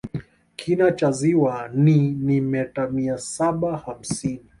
kina 0.55 0.91
cha 0.91 1.11
ziwa 1.11 1.69
ni 1.73 2.11
ni 2.11 2.41
meta 2.41 2.87
mia 2.89 3.17
saba 3.17 3.77
hamsini 3.77 4.43